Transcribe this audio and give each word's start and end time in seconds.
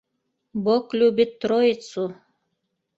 Бог 0.53 0.95
любит 0.95 1.37
троицу! 1.39 2.15